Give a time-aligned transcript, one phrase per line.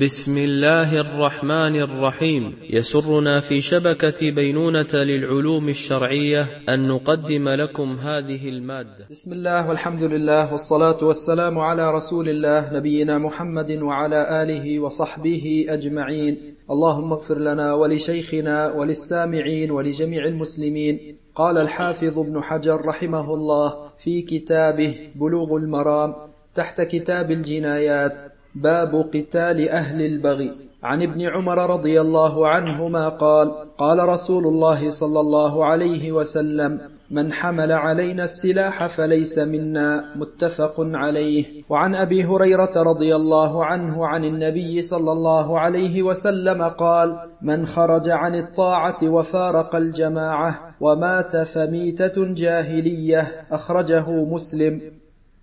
[0.00, 2.54] بسم الله الرحمن الرحيم.
[2.70, 9.06] يسرنا في شبكة بينونة للعلوم الشرعية أن نقدم لكم هذه المادة.
[9.10, 16.54] بسم الله والحمد لله والصلاة والسلام على رسول الله نبينا محمد وعلى آله وصحبه أجمعين.
[16.70, 21.16] اللهم اغفر لنا ولشيخنا وللسامعين ولجميع المسلمين.
[21.34, 26.14] قال الحافظ ابن حجر رحمه الله في كتابه بلوغ المرام
[26.54, 28.35] تحت كتاب الجنايات.
[28.62, 30.52] باب قتال أهل البغي.
[30.82, 37.32] عن ابن عمر رضي الله عنهما قال قال رسول الله صلى الله عليه وسلم من
[37.32, 40.04] حمل علينا السلاح فليس منا.
[40.16, 41.44] متفق عليه.
[41.68, 48.08] وعن أبي هريرة رضي الله عنه عن النبي صلى الله عليه وسلم قال من خرج
[48.08, 54.95] عن الطاعة وفارق الجماعة ومات فميتة جاهلية أخرجه مسلم.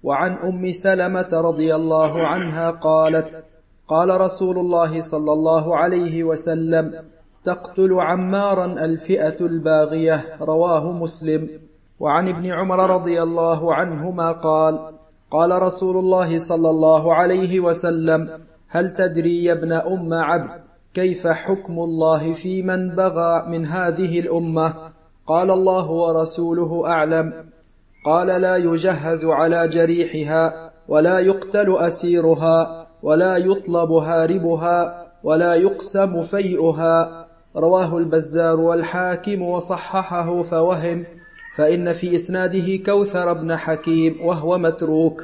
[0.04, 3.44] وعن أم سلمة رضي الله عنها قالت
[3.88, 7.04] قال رسول الله صلى الله عليه وسلم
[7.44, 11.50] تقتل عمارا الفئة الباغية رواه مسلم.
[12.00, 14.80] وعن ابن عمر رضي الله عنهما قال
[15.32, 18.30] قال رسول الله صلى الله عليه وسلم
[18.68, 20.62] هل تدري يا ابن أم عبد
[20.94, 24.74] كيف حكم الله في من بغى من هذه الأمة؟
[25.28, 27.53] قال الله ورسوله أعلم.
[28.04, 37.28] قال لا يجهز على جريحها ولا يقتل أسيرها ولا يطلب هاربها ولا يقسم فيئها.
[37.56, 41.06] رواه البزار والحاكم وصححه فوهم
[41.56, 45.24] فإن في إسناده كوثر بن حكيم وهو متروك.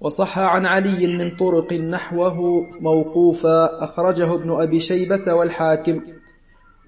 [0.00, 3.84] وصح عن علي من طرق نحوه موقوفا.
[3.84, 6.00] أخرجه ابن أبي شيبة والحاكم.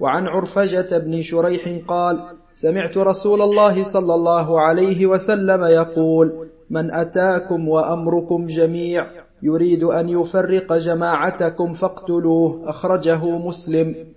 [0.01, 2.21] وعن عرفجة بن شريح قال
[2.57, 9.07] سمعت رسول الله صلى الله عليه وسلم يقول من أتاكم وأمركم جميع
[9.43, 12.71] يريد أن يفرق جماعتكم فاقتلوه.
[12.71, 14.15] أخرجه مسلم.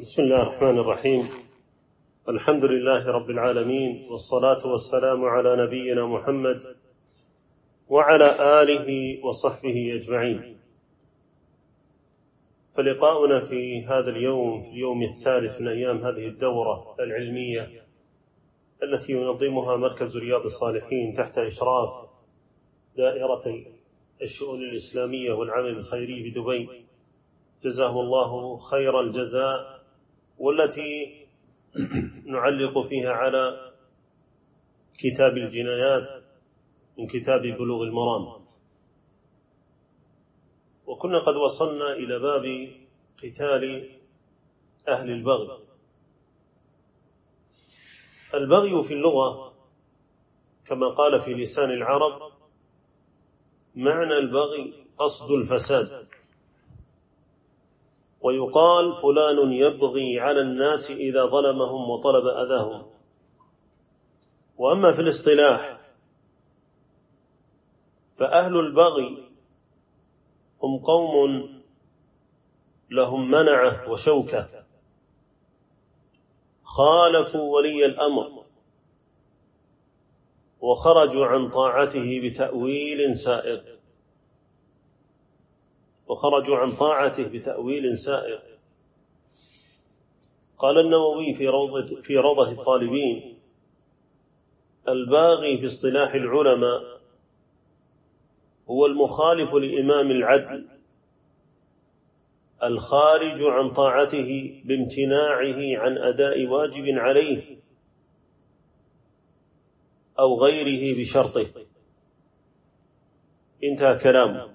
[0.00, 1.24] بسم الله الرحمن الرحيم.
[2.28, 6.60] الحمد لله رب العالمين والصلاة والسلام على نبينا محمد
[7.88, 8.28] وعلى
[8.62, 8.88] آله
[9.24, 10.59] وصحبه أجمعين.
[12.74, 17.82] فلقاؤنا في هذا اليوم في اليوم الثالث من أيام هذه الدورة العلمية
[18.82, 21.90] التي ينظمها مركز رياض الصالحين تحت إشراف
[22.96, 23.64] دائرة
[24.22, 26.86] الشؤون الإسلامية والعمل الخيري بدبي
[27.64, 29.84] جزاه الله خير الجزاء
[30.38, 31.20] والتي
[32.24, 33.72] نعلق فيها على
[34.98, 36.22] كتاب الجنايات
[36.98, 38.39] من كتاب بلوغ المرام.
[40.90, 42.72] وكنا قد وصلنا إلى باب
[43.22, 43.90] قتال
[44.88, 45.58] أهل البغي.
[48.34, 49.54] البغي في اللغة
[50.66, 52.32] كما قال في لسان العرب
[53.74, 56.08] معنى البغي قصد الفساد.
[58.20, 62.90] ويقال فلان يبغي على الناس إذا ظلمهم وطلب أذاهم.
[64.56, 65.80] وأما في الاصطلاح
[68.16, 69.29] فأهل البغي
[70.62, 71.48] هم قوم
[72.90, 74.64] لهم منعه وشوكة.
[76.64, 78.44] خالفوا ولي الأمر
[80.60, 83.60] وخرجوا عن طاعته بتأويل سائغ.
[86.06, 88.38] وخرجوا عن طاعته بتأويل سائغ.
[90.58, 93.38] قال النووي في روضة, في روضة الطالبين
[94.88, 96.99] الباغي في اصطلاح العلماء
[98.70, 100.68] هو المخالف لإمام العدل
[102.62, 107.60] الخارج عن طاعته بامتناعه عن أداء واجب عليه
[110.18, 111.46] أو غيره بشرطه.
[113.64, 114.50] انتهى كلامه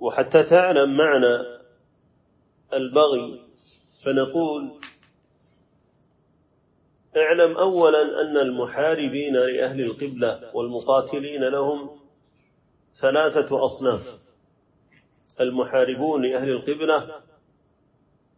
[0.00, 1.60] وحتى تعلم معنى
[2.72, 3.40] البغي
[4.02, 4.80] فنقول
[7.16, 12.05] اعلم اولا أن المحاربين لأهل القبلة والمقاتلين لهم
[12.92, 14.18] ثلاثة أصناف.
[15.40, 17.22] المحاربون لأهل القبلة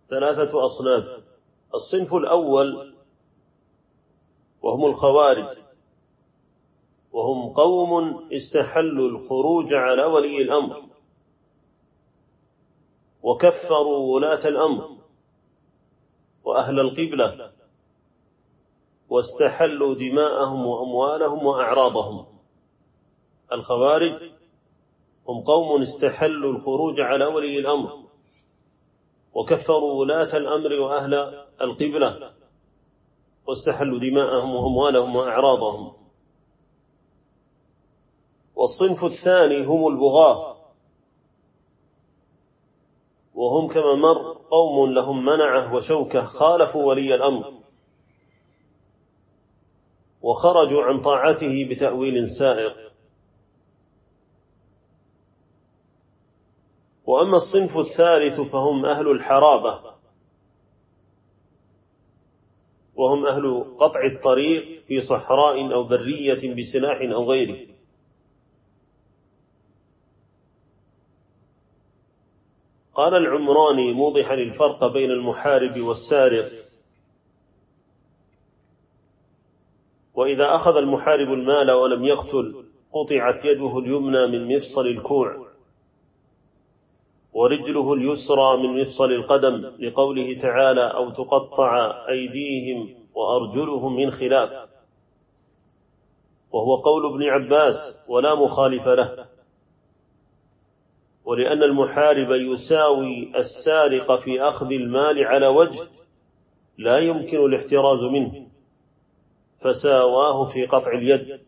[0.06, 1.22] ثلاثة أصناف.
[1.74, 2.94] الصنف الأول
[4.62, 5.58] وهم الخوارج
[7.12, 10.82] وهم قوم استحلوا الخروج على ولي الأمر
[13.22, 14.96] وكفروا ولاة الأمر
[16.44, 17.52] وأهل القبلة
[19.08, 22.26] واستحلوا دماءهم وأموالهم وأعراضهم.
[23.52, 24.32] الخوارج
[25.28, 28.04] هم قوم استحلوا الخروج على ولي الأمر
[29.34, 31.14] وكفروا ولاة الأمر وأهل
[31.60, 32.32] القبلة
[33.46, 35.92] واستحلوا دماءهم وأموالهم وأعراضهم.
[38.56, 40.56] والصنف الثاني هم البغاة
[43.34, 47.54] وهم كما مر قوم لهم منعة وشوكة خالفوا ولي الأمر
[50.22, 52.87] وخرجوا عن طاعته بتأويل سائغ
[57.08, 59.80] وأما الصنف الثالث فهم أهل الحرابة.
[62.94, 67.66] وهم أهل قطع الطريق في صحراء أو برية بسلاح أو غيره.
[72.94, 76.50] قال العمراني موضحا الفرق بين المحارب والسارق.
[80.14, 85.47] وإذا أخذ المحارب المال ولم يقتل قطعت يده اليمنى من مفصل الكوع.
[87.38, 94.68] ورجله اليسرى من مفصل القدم لقوله تعالى أو تقطع أيديهم وأرجلهم من خلاف.
[96.52, 99.26] وهو قول ابن عباس ولا مخالف له.
[101.24, 105.80] ولأن المحارب يساوي السارق في أخذ المال على وجه
[106.78, 108.46] لا يمكن الاحتراز منه
[109.58, 111.40] فساواه في قطع اليد.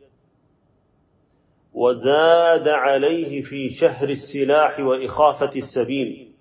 [1.72, 6.32] وزاد عليه في شهر السلاح وإخافة السبيل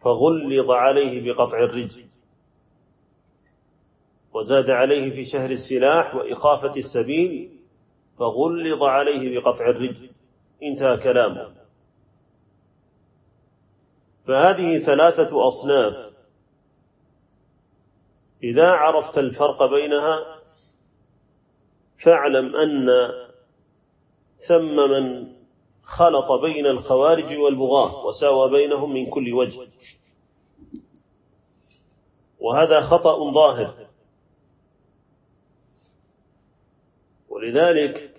[0.00, 2.04] فغلظ عليه بقطع الرجل.
[4.34, 7.60] وزاد عليه في شهر السلاح وإخافة السبيل
[8.18, 10.10] فغلظ عليه بقطع الرجل.
[10.62, 11.54] انتهى كلامه.
[14.24, 16.10] فهذه ثلاثة أصناف.
[18.42, 20.40] إذا عرفت الفرق بينها
[21.96, 22.88] فاعلم أن
[24.40, 25.32] ثم من
[25.82, 29.68] خلط بين الخوارج والبغاة وساوى بينهم من كل وجه.
[32.38, 33.86] وهذا خطأ ظاهر.
[37.28, 38.14] ولذلك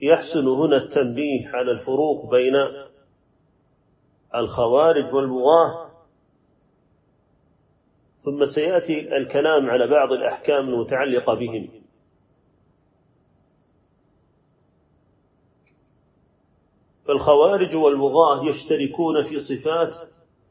[0.00, 2.56] يحسن هنا التنبيه على الفروق بين
[4.34, 5.90] الخوارج والبغاة.
[8.20, 11.79] ثم سيأتي الكلام على بعض الأحكام المتعلقة بهم.
[17.10, 19.96] فالخوارج والبغاة يشتركون في صفات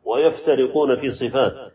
[0.06, 1.74] ويفترقون في صفات.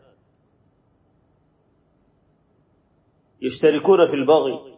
[3.41, 4.77] يشتركون في البغي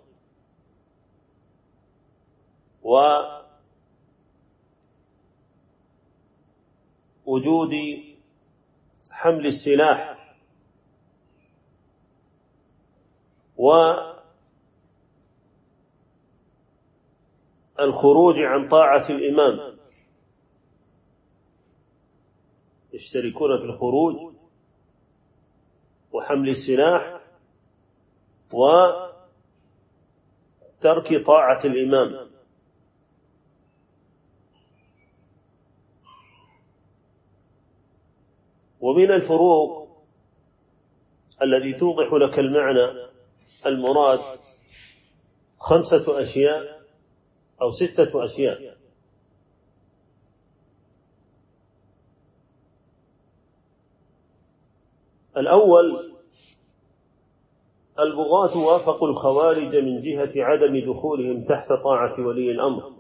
[7.26, 7.76] ووجود
[9.12, 10.36] حمل السلاح
[17.78, 19.77] والخروج عن طاعة الإمام.
[22.98, 24.34] يشتركون في الخروج
[26.12, 27.22] وحمل السلاح
[28.54, 29.16] وترك
[31.26, 32.28] طاعة الإمام.
[38.82, 39.88] ومن الفروق
[41.42, 43.08] الذي توضح لك المعنى
[43.66, 44.20] المراد
[45.58, 46.82] خمسة أشياء
[47.62, 48.77] أو ستة أشياء.
[55.38, 56.00] الأول
[58.00, 62.94] البغاة وافقوا الخوارج من جهة عدم دخولهم تحت طاعة ولي الأمر.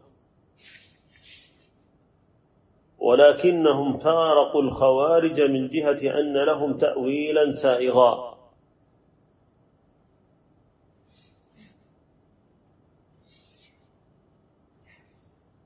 [2.99, 8.37] ولكنهم فارقوا الخوارج من جهة أن لهم تأويلا سائغا.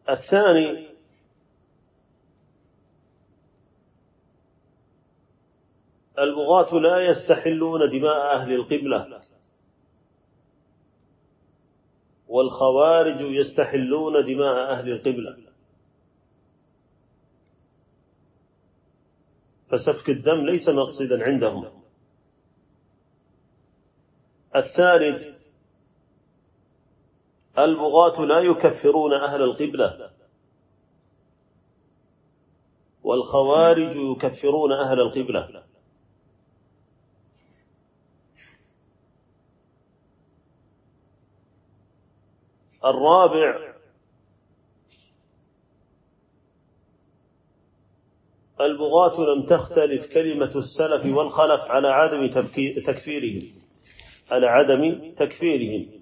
[0.09, 0.90] الثاني
[6.19, 9.21] البغاة لا يستحلون دماء أهل القبلة.
[12.27, 15.37] والخوارج يستحلون دماء أهل القبلة.
[19.65, 21.81] فسفك الدم ليس مقصدا عندهم.
[24.55, 25.41] الثالث
[27.57, 30.11] البغاة لا يكفرون أهل القبلة.
[33.03, 35.70] والخوارج يكفرون أهل القبلة.
[42.85, 43.71] الرابع.
[48.61, 52.27] البغاة لم تختلف كلمة السلف والخلف على عدم
[52.85, 53.49] تكفيرهم.
[54.31, 56.01] على عدم تكفيرهم.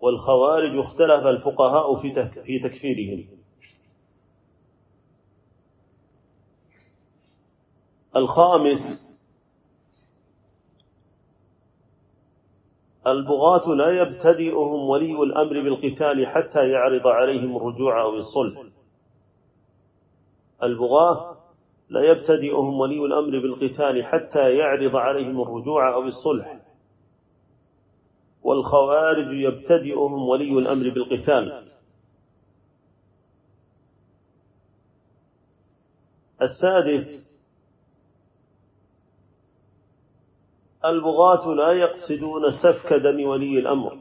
[0.00, 3.28] والخوارج اختلف الفقهاء في في تكفيرهم.
[8.16, 9.07] الخامس
[13.12, 18.62] البغاة لا يبتدئهم ولي الأمر بالقتال حتى يعرض عليهم الرجوع أو الصلح.
[20.62, 21.36] البغاة
[21.88, 26.60] لا يبتدئهم ولي الأمر بالقتال حتى يعرض عليهم الرجوع أو الصلح.
[28.42, 31.64] والخوارج يبتدئهم ولي الأمر بالقتال.
[36.42, 37.27] السادس
[40.84, 43.98] البغاة لا يقصدون سفك دم ولي الأمر.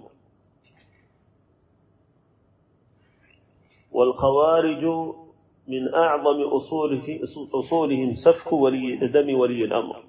[3.92, 4.86] والخوارج
[5.68, 10.04] من أعظم أصول في أصولهم سفك ولي دم ولي الأمر.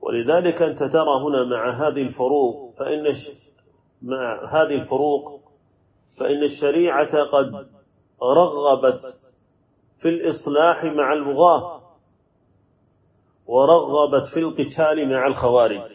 [0.00, 3.14] ولذلك أنت ترى هنا مع هذه الفروق فإن
[4.02, 5.40] مع هذه الفروق
[6.16, 7.68] فإن الشريعة قد
[8.22, 9.18] رغبت
[9.98, 11.81] في الإصلاح مع البغاة.
[13.46, 15.92] ورغبت في القتال مع الخوارج.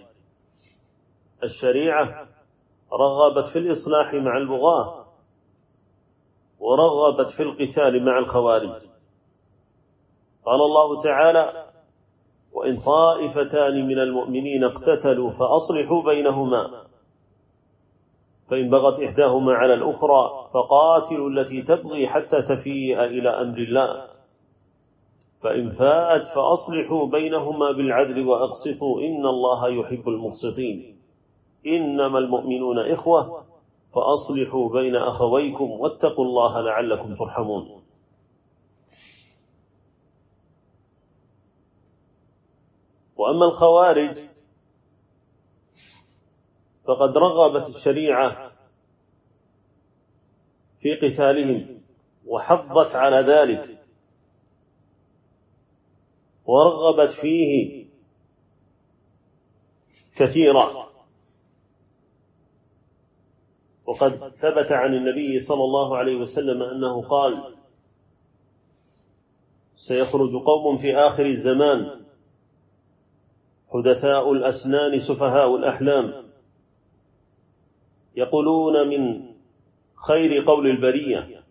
[1.43, 2.27] الشريعة
[2.93, 5.05] رغبت في الإصلاح مع البغاة
[6.59, 8.71] ورغبت في القتال مع الخوارج.
[10.45, 11.67] قال الله تعالى
[12.53, 16.87] وإن طائفتان من المؤمنين اقتتلوا فأصلحوا بينهما
[18.49, 24.16] فإن بغت إحداهما على الأخرى فقاتلوا التي تبغي حتى تفيء إلى أمر الله.
[25.41, 29.01] فإن فاءت فأصلحوا بينهما بالعدل وأقسطوا.
[29.01, 30.99] إن الله يحب المقسطين.
[31.65, 33.45] إنما المؤمنون إخوة
[33.95, 37.83] فأصلحوا بين أخويكم واتقوا الله لعلكم ترحمون.
[43.17, 44.17] وأما الخوارج
[46.85, 48.51] فقد رغبت الشريعة
[50.79, 51.81] في قتالهم
[52.25, 53.76] وحضت على ذلك.
[56.47, 57.85] ورغبت فيه
[60.15, 60.87] كثيرا.
[63.85, 67.55] وقد ثبت عن النبي صلى الله عليه وسلم أنه قال
[69.75, 72.05] سيخرج قوم في آخر الزمان
[73.69, 76.27] حدثاء الأسنان سفهاء الأحلام
[78.15, 79.33] يقولون من
[79.95, 81.43] خير قول البرية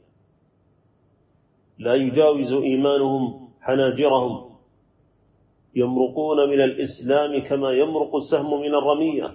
[1.78, 4.45] لا يجاوز إيمانهم حناجرهم.
[5.76, 9.34] يمرقون من الإسلام كما يمرق السهم من الرمية.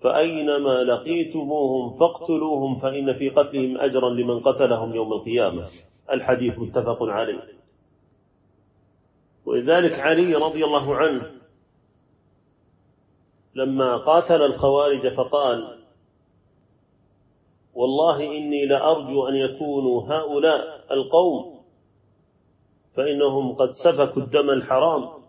[0.00, 5.64] فأينما لقيتموهم فاقتلوهم فإن في قتلهم أجرا لمن قتلهم يوم القيامة.
[6.12, 7.58] الحديث متفق عليه.
[9.46, 11.30] ولذلك علي رضي الله عنه
[13.54, 15.78] لما قاتل الخوارج فقال
[17.74, 21.57] والله إني لأرجو أن يكونوا هؤلاء القوم
[22.98, 25.22] فإنهم قد سفكوا الدم الحرام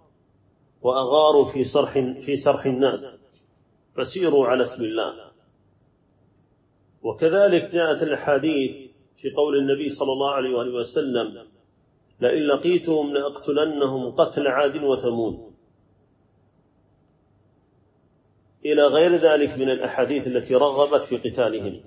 [0.82, 3.22] وأغاروا في صرح في سرح الناس.
[3.96, 5.32] فسيروا على اسم الله.
[7.02, 8.78] وكذلك جاءت الأحاديث
[9.16, 11.48] في قول النبي صلى الله عليه وآله وسلم
[12.20, 15.52] لئن لقيتهم لأقتلنهم قتل عاد وثمود.
[18.66, 21.82] إلى غير ذلك من الأحاديث التي رغبت في قتالهم.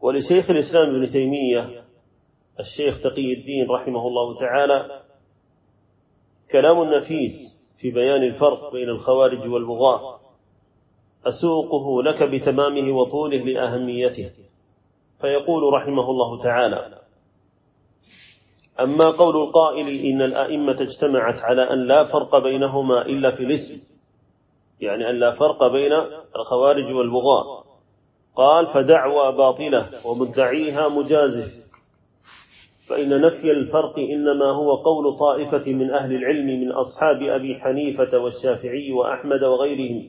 [0.00, 1.89] ولشيخ الإسلام ابن تيمية
[2.60, 5.02] الشيخ تقي الدين رحمه الله تعالى
[6.50, 10.18] كلام نفيس في بيان الفرق بين الخوارج والبغاة
[11.26, 14.30] أسوقه لك بتمامه وطوله لأهميته
[15.20, 17.00] فيقول رحمه الله تعالى
[18.80, 23.78] أما قول القائل إن الأئمة اجتمعت على أن لا فرق بينهما إلا في الاسم
[24.80, 25.92] يعني أن لا فرق بين
[26.36, 27.64] الخوارج والبغاء
[28.36, 31.69] قال فدعوى باطلة ومدعيها مجازف.
[32.90, 38.92] فإن نفي الفرق إنما هو قول طائفة من أهل العلم من أصحاب أبي حنيفة والشافعي
[38.92, 40.08] وأحمد وغيرهم.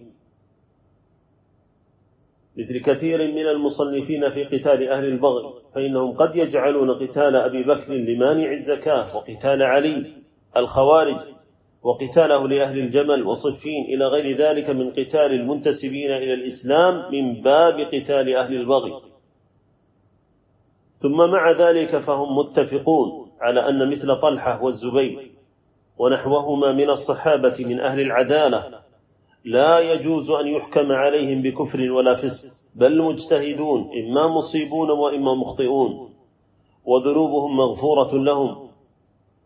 [2.57, 8.51] مثل كثير من المصنفين في قتال أهل البغي فإنهم قد يجعلون قتال أبي بكر لمانع
[8.51, 10.03] الزكاة وقتال علي
[10.57, 11.17] الخوارج
[11.83, 18.35] وقتاله لأهل الجمل وصفين إلى غير ذلك من قتال المنتسبين إلى الإسلام من باب قتال
[18.35, 19.10] أهل البغي
[21.01, 25.31] ثم مع ذلك فهم متفقون على أن مثل طلحة والزبير
[25.97, 28.81] ونحوهما من الصحابة من أهل العدالة
[29.45, 36.13] لا يجوز أن يحكم عليهم بكفر ولا فسق بل مجتهدون إما مصيبون وإما مخطئون
[36.85, 38.69] وذنوبهم مغفورة لهم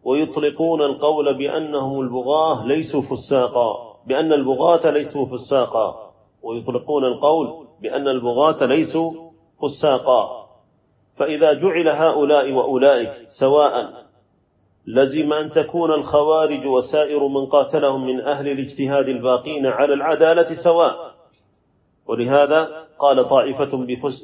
[0.04, 9.12] ويطلقون القول بأنهم البغاة ليسوا فساقا بأن البغاة ليسوا فساقا ويطلقون القول بأن البغاة ليسوا
[9.62, 10.45] فساقا.
[11.16, 14.06] فإذا جعل هؤلاء وأولئك سواء
[14.88, 21.16] لزم أن تكون الخوارج وسائر من قاتلهم من أهل الاجتهاد الباقين على العدالة سواء.
[22.08, 23.78] ولهذا قال طائفة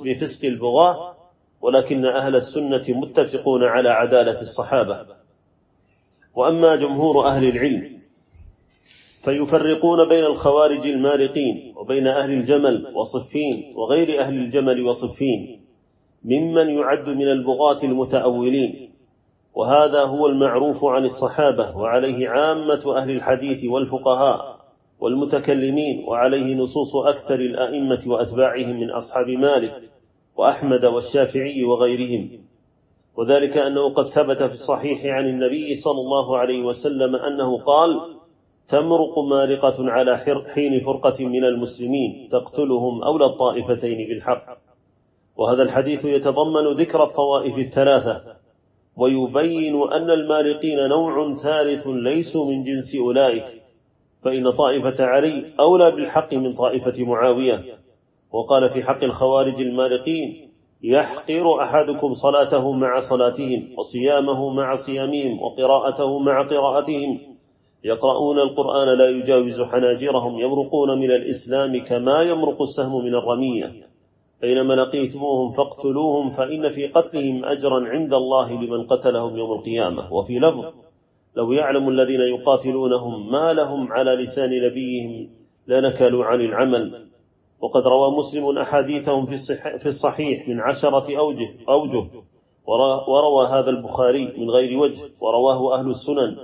[0.04, 1.16] بفسق البغاة
[1.62, 5.06] ولكن أهل السنة متفقون على عدالة الصحابة.
[6.36, 8.02] وأما جمهور أهل العلم
[9.22, 15.62] فيفرقون بين الخوارج المارقين وبين أهل الجمل وصفين وغير أهل الجمل وصفين.
[16.24, 18.92] ممن يعد من البغاة المتأولين.
[19.56, 24.60] وهذا هو المعروف عن الصحابة وعليه عامة أهل الحديث والفقهاء
[25.00, 29.82] والمتكلمين وعليه نصوص أكثر الأئمة وأتباعهم من أصحاب مالك
[30.36, 32.30] وأحمد والشافعي وغيرهم.
[33.18, 38.02] وذلك أنه قد ثبت في الصحيح عن النبي صلى الله عليه وسلم أنه قال
[38.68, 40.18] تمرق مارقة على
[40.54, 44.71] حين فرقة من المسلمين تقتلهم أولى الطائفتين بالحق.
[45.42, 48.22] وهذا الحديث يتضمن ذكر الطوائف الثلاثة
[48.96, 53.62] ويبين أن المارقين نوع ثالث ليسوا من جنس أولئك
[54.24, 57.64] فإن طائفة علي أولى بالحق من طائفة معاوية.
[58.32, 60.52] وقال في حق الخوارج المارقين
[60.84, 67.20] يحقر أحدكم صلاته مع صلاتهم وصيامه مع صيامهم وقراءته مع قراءتهم.
[67.84, 73.91] يقرؤون القرآن لا يجاوز حناجرهم يمرقون من الإسلام كما يمرق السهم من الرمية.
[74.44, 80.14] أينما لقيتموهم فاقتلوهم فإن في قتلهم أجرا عند الله لمن قتلهم يوم القيامة.
[80.14, 80.66] وفي لفظ
[81.36, 85.30] لو يعلم الذين يقاتلونهم ما لهم على لسان نبيهم
[85.68, 87.08] لنكلوا عن العمل.
[87.62, 89.26] وقد روى مسلم أحاديثهم
[89.80, 92.08] في الصحيح من عشرة أوجه, أوجه.
[93.08, 95.02] وروى هذا البخاري من غير وجه.
[95.20, 96.38] ورواه أهل السنن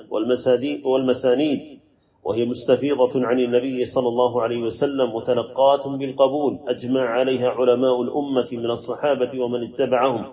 [0.85, 1.79] والمسانيد.
[2.27, 8.71] وهي مستفيضة عن النبي صلى الله عليه وسلم متلقاة بالقبول أجمع عليها علماء الأمة من
[8.71, 10.25] الصحابة ومن اتبعهم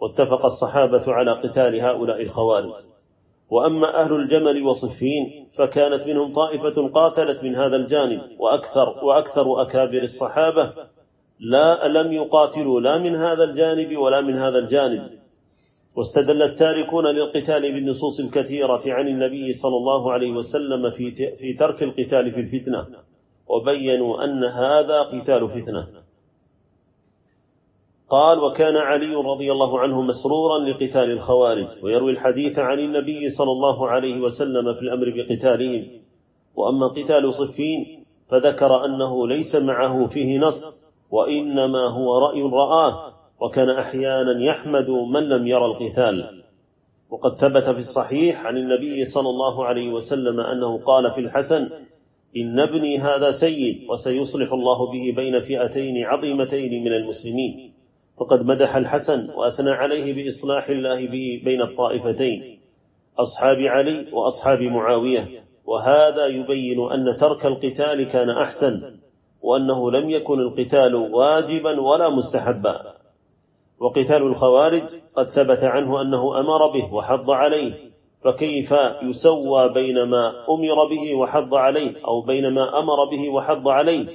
[0.00, 2.72] واتفق الصحابة على قتال هؤلاء الخوارج.
[3.50, 10.72] وأما أهل الجمل وصفين فكانت منهم طائفة قاتلت من هذا الجانب وأكثر وأكثر أكابر الصحابة
[11.40, 15.21] لا لم يقاتلوا لا من هذا الجانب ولا من هذا الجانب.
[15.96, 22.30] واستدل التاركون للقتال بالنصوص الكثيرة عن النبي صلى الله عليه وسلم في في ترك القتال
[22.30, 22.86] في الفتنة
[23.46, 25.88] وبينوا أن هذا قتال فتنة.
[28.08, 33.88] قال وكان علي رضي الله عنه مسرورا لقتال الخوارج ويروي الحديث عن النبي صلى الله
[33.88, 35.86] عليه وسلم في الأمر بقتالهم.
[36.54, 43.11] وأما قتال صفين فذكر أنه ليس معه فيه نص وإنما هو رأي رآه.
[43.42, 46.42] وكان أحيانا يحمد من لم يرى القتال.
[47.10, 51.68] وقد ثبت في الصحيح عن النبي صلى الله عليه وسلم أنه قال في الحسن
[52.36, 57.72] إن ابني هذا سيد وسيصلح الله به بين فئتين عظيمتين من المسلمين.
[58.20, 62.60] فقد مدح الحسن وأثنى عليه بإصلاح الله به بين الطائفتين
[63.18, 65.44] أصحاب علي وأصحاب معاوية.
[65.64, 68.96] وهذا يبين أن ترك القتال كان أحسن
[69.42, 72.91] وأنه لم يكن القتال واجبا ولا مستحبا.
[73.82, 74.82] وقتال الخوارج
[75.14, 81.54] قد ثبت عنه أنه أمر به وحض عليه فكيف يسوى بين ما أمر به وحض
[81.54, 84.06] عليه أو بين ما أمر به وحض عليه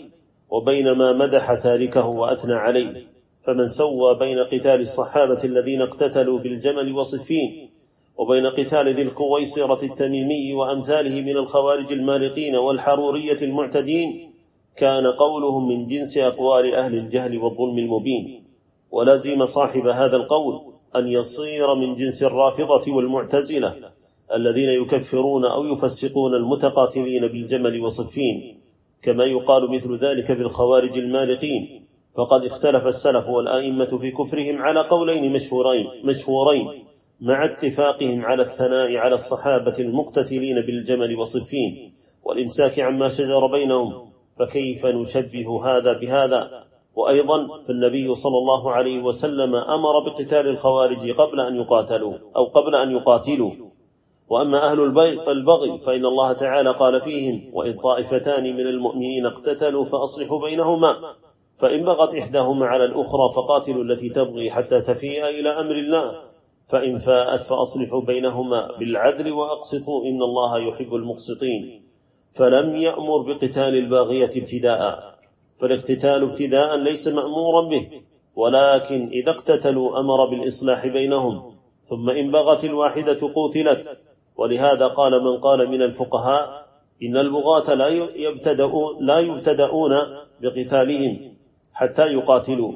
[0.50, 3.08] وبين ما مدح تاركه وأثنى عليه؟
[3.42, 7.70] فمن سوى بين قتال الصحابة الذين اقتتلوا بالجمل وصفين
[8.18, 14.32] وبين قتال ذي القويصرة التميمي وأمثاله من الخوارج المارقين والحرورية المعتدين
[14.76, 18.47] كان قولهم من جنس أقوال أهل الجهل والظلم المبين.
[18.92, 23.76] ولزم صاحب هذا القول أن يصير من جنس الرافضة والمعتزلة
[24.34, 28.60] الذين يكفرون أو يفسقون المتقاتلين بالجمل وصفين
[29.02, 35.86] كما يقال مثل ذلك بالخوارج المارقين فقد اختلف السلف والآئمة في كفرهم على قولين مشهورين
[36.04, 36.68] مشهورين
[37.22, 44.08] مع اتفاقهم على الثناء على الصحابة المقتتلين بالجمل وصفين والإمساك عما شجر بينهم.
[44.40, 46.67] فكيف نشبه هذا بهذا؟
[46.98, 52.92] وأيضا فالنبي صلى الله عليه وسلم أمر بقتال الخوارج قبل أن يقاتلوا أو قبل أن
[52.92, 53.52] يقاتلوا.
[54.30, 54.80] وأما أهل
[55.28, 60.96] البغي فإن الله تعالى قال فيهم وإن طائفتان من المؤمنين اقتتلوا فأصلحوا بينهما
[61.56, 66.22] فإن بغت إحداهما على الأخرى فقاتلوا التي تبغي حتى تفيء إلى أمر الله
[66.68, 71.84] فإن فاءت فأصلحوا بينهما بالعدل وأقسطوا إن الله يحب المقسطين.
[72.34, 75.17] فلم يأمر بقتال الباغية ابتداء.
[75.58, 78.02] فالاقتتال ابتداء ليس مأمورا به
[78.36, 83.98] ولكن إذا اقتتلوا أمر بالإصلاح بينهم ثم إن بغت الواحدة قوتلت
[84.38, 86.68] ولهذا قال من قال من الفقهاء
[87.04, 89.98] إن البغاة لا يبتدؤون, لا يبتدؤون
[90.42, 91.34] بقتالهم
[91.74, 92.72] حتى يقاتلوا.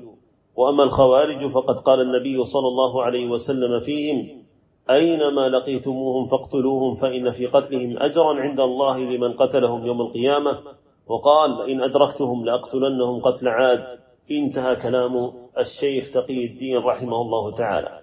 [0.55, 4.43] وأما الخوارج فقد قال النبي صلى الله عليه وسلم فيهم
[4.89, 10.59] أينما لقيتموهم فاقتلوهم فإن في قتلهم أجرا عند الله لمن قتلهم يوم القيامة.
[11.07, 13.99] وقال إن أدركتهم لأقتلنهم قتل عاد.
[14.31, 18.01] انتهى كلام الشيخ تقي الدين رحمه الله تعالى.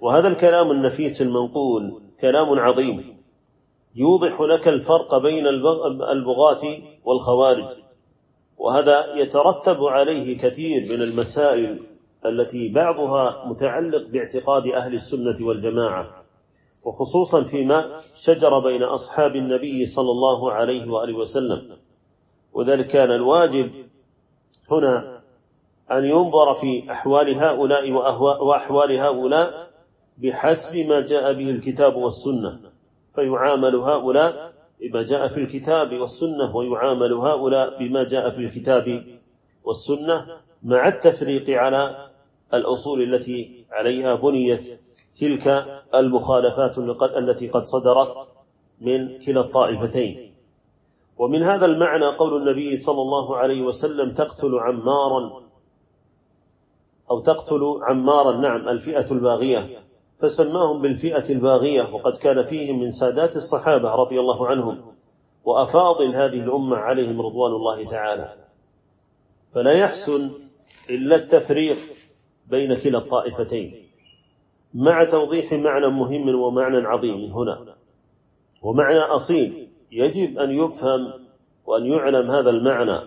[0.00, 3.22] وهذا الكلام النفيس المنقول كلام عظيم
[3.94, 6.62] يوضح لك الفرق بين البغاة
[7.04, 7.72] والخوارج.
[8.58, 11.78] وهذا يترتب عليه كثير من المسائل
[12.26, 16.17] التي بعضها متعلق باعتقاد أهل السنة والجماعة.
[16.88, 21.76] وخصوصا فيما شجر بين أصحاب النبي صلى الله عليه وآله وسلم.
[22.52, 23.70] وذلك كان الواجب
[24.70, 25.20] هنا
[25.92, 27.90] أن ينظر في أحوال هؤلاء
[28.42, 29.70] وأحوال هؤلاء
[30.18, 32.60] بحسب ما جاء به الكتاب والسنة.
[33.14, 39.04] فيعامل هؤلاء بما جاء في الكتاب والسنة ويعامل هؤلاء بما جاء في الكتاب
[39.64, 40.26] والسنة
[40.62, 42.10] مع التفريق على
[42.54, 44.80] الأصول التي عليها بنيت
[45.20, 48.28] تلك المخالفات التي قد صدرت
[48.80, 50.34] من كلا الطائفتين.
[51.18, 55.42] ومن هذا المعنى قول النبي صلى الله عليه وسلم تقتل عمارا
[57.10, 59.84] أو تقتل عمارا نعم الفئة الباغية.
[60.20, 64.94] فسماهم بالفئة الباغية وقد كان فيهم من سادات الصحابة رضي الله عنهم
[65.44, 68.34] وأفاضل هذه الأمة عليهم رضوان الله تعالى.
[69.54, 70.30] فلا يحسن
[70.90, 71.76] إلا التفريق
[72.46, 73.87] بين كلا الطائفتين.
[74.74, 77.74] مع توضيح معنى مهم ومعنى عظيم هنا.
[78.62, 79.68] ومعنى أصيل.
[79.92, 81.12] يجب أن يفهم
[81.66, 83.00] وأن يعلم هذا المعنى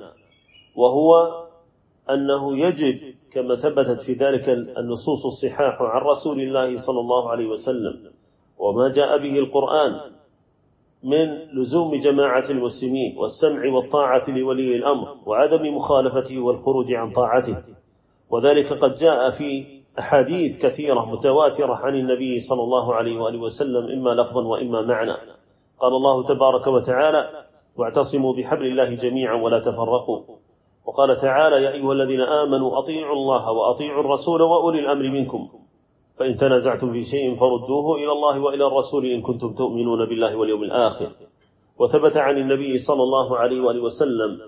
[0.76, 1.41] وهو
[2.10, 8.12] أنه يجب كما ثبتت في ذلك النصوص الصحاح عن رسول الله صلى الله عليه وسلم
[8.58, 10.12] وما جاء به القرآن
[11.04, 17.58] من لزوم جماعة المسلمين والسمع والطاعة لولي الأمر وعدم مخالفته والخروج عن طاعته.
[18.30, 24.10] وذلك قد جاء في أحاديث كثيرة متواترة عن النبي صلى الله عليه وآله وسلم إما
[24.10, 25.13] لفظا وإما معنى.
[25.80, 30.21] قال الله تبارك وتعالى واعتصموا بحبل الله جميعا ولا تفرقوا.
[30.86, 35.49] وقال تعالى يا أيها الذين آمنوا أطيعوا الله وأطيعوا الرسول وأولي الأمر منكم.
[36.19, 41.12] فإن تنازعتم في شيء فردوه إلى الله وإلى الرسول إن كنتم تؤمنون بالله واليوم الآخر.
[41.80, 44.41] وثبت عن النبي صلى الله عليه وآله وسلم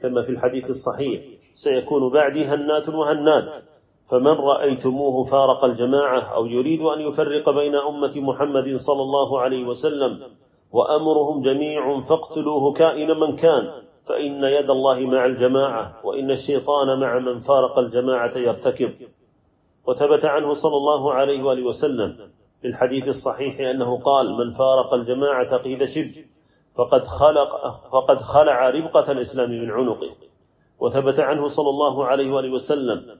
[0.00, 1.20] كما في الحديث الصحيح
[1.54, 3.64] سيكون بعدي هنات وهنات
[4.08, 10.22] فمن رأيتموه فارق الجماعة أو يريد أن يفرق بين أمة محمد صلى الله عليه وسلم
[10.72, 13.70] وأمرهم جميع فاقتلوه كائن من كان
[14.04, 18.92] فإن يد الله مع الجماعة وإن الشيطان مع من فارق الجماعة يرتكب.
[19.86, 22.16] وثبت عنه صلى الله عليه وآله وسلم
[22.62, 26.10] في الحديث الصحيح أنه قال من فارق الجماعة قيد شب
[26.74, 30.10] فقد خلق فقد خلع ربقة الإسلام من عنقه.
[30.80, 33.18] وثبت عنه صلى الله عليه وآله وسلم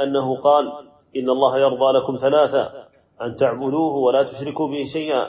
[0.00, 0.72] أنه قال
[1.16, 2.72] إن الله يرضى لكم ثلاثة
[3.22, 5.26] أن تعبدوه ولا تشركوا به شيئا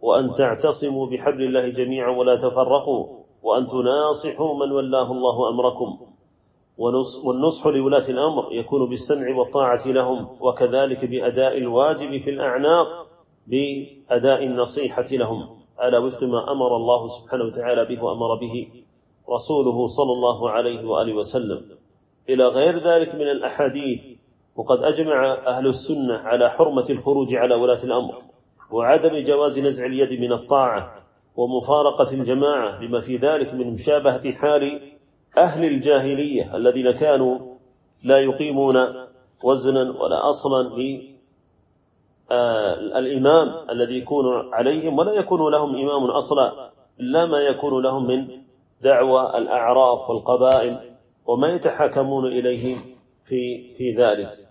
[0.00, 3.06] وأن تعتصموا بحبل الله جميعا ولا تفرقوا
[3.42, 5.98] وأن تناصحوا من ولاه الله أمركم.
[7.24, 13.06] والنصح لولاة الأمر يكون بالسمع والطاعة لهم وكذلك بأداء الواجب في الأعناق
[13.46, 15.58] بأداء النصيحة لهم.
[15.78, 18.68] على وفق ما أمر الله سبحانه وتعالى به وأمر به
[19.30, 21.60] رسوله صلى الله عليه وآله وسلم.
[22.28, 24.18] إلى غير ذلك من الأحاديث.
[24.56, 28.22] وقد أجمع أهل السنة على حرمة الخروج على ولاة الأمر
[28.70, 30.94] وعدم جواز نزع اليد من الطاعة
[31.36, 34.80] ومفارقة الجماعة لما في ذلك من مشابهة حال
[35.36, 37.38] أهل الجاهلية الذين كانوا
[38.04, 38.76] لا يقيمون
[39.44, 40.68] وزنا ولا أصلا
[42.30, 48.28] للإمام الذي يكون عليهم ولا يكون لهم إمام أصلا إلا ما يكون لهم من
[48.82, 50.87] دعوى الأعراف والقبائل.
[51.28, 52.76] وما يتحاكمون إليه
[53.22, 54.48] في في ذلك.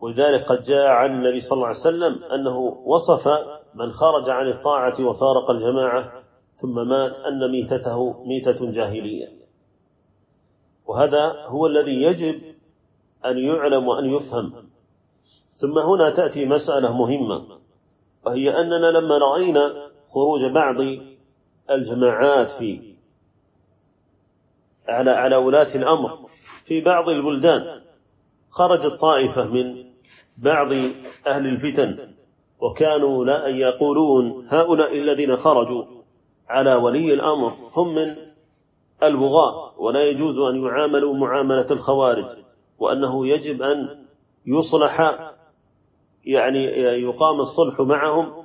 [0.00, 3.28] ولذلك قد جاء عن النبي صلى الله عليه وسلم أنه وصف
[3.74, 6.12] من خرج عن الطاعة وفارق الجماعة
[6.56, 9.28] ثم مات أن ميتته ميتة جاهلية.
[10.86, 12.40] وهذا هو الذي يجب
[13.24, 14.52] أن يعلم وأن يفهم.
[15.54, 17.58] ثم هنا تأتي مسألة مهمة
[18.26, 20.76] وهي أننا لما رأينا خروج بعض
[21.70, 22.95] الجماعات في
[24.88, 26.18] على على ولاة الأمر.
[26.64, 27.82] في بعض البلدان
[28.50, 29.84] خرجت طائفة من
[30.36, 30.72] بعض
[31.26, 31.98] أهل الفتن
[32.60, 35.84] وكانوا لا يقولون هؤلاء الذين خرجوا
[36.48, 38.16] على ولي الأمر هم من
[39.02, 42.30] البغاة ولا يجوز أن يعاملوا معاملة الخوارج
[42.78, 44.04] وأنه يجب أن
[44.46, 45.18] يصلح
[46.24, 46.64] يعني
[47.02, 48.44] يقام الصلح معهم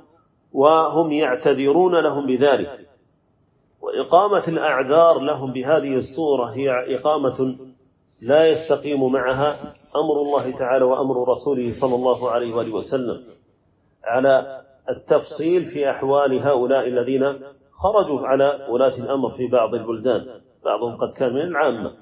[0.52, 2.88] وهم يعتذرون لهم بذلك.
[3.92, 7.56] وإقامة الأعذار لهم بهذه الصورة هي إقامة
[8.22, 9.56] لا يستقيم معها
[9.96, 13.20] أمر الله تعالى وأمر رسوله صلى الله عليه وآله وسلم
[14.04, 17.40] على التفصيل في أحوال هؤلاء الذين
[17.72, 20.26] خرجوا على ولاة الأمر في بعض البلدان.
[20.64, 21.92] بعضهم قد كان من العامة.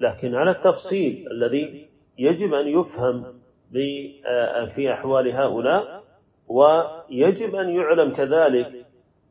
[0.00, 3.24] لكن على التفصيل الذي يجب أن يفهم
[4.74, 6.02] في أحوال هؤلاء
[6.48, 8.86] ويجب أن يعلم كذلك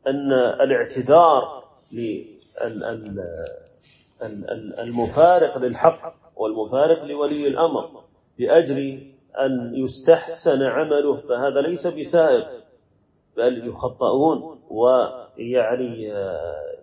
[0.06, 1.61] أن الاعتذار
[4.78, 8.02] المفارق للحق والمفارق لولي الأمر
[8.38, 12.48] لأجل أن يستحسن عمله فهذا ليس بسائق
[13.36, 16.12] بل يخطئون ويعني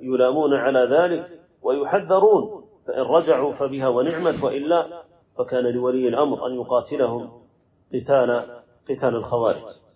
[0.02, 5.04] يلامون على ذلك ويحذرون فإن رجعوا فبها ونعمت وإلا
[5.38, 7.41] فكان لولي الأمر أن يقاتلهم
[7.93, 8.41] قتال
[8.89, 9.88] قتال الخوارج.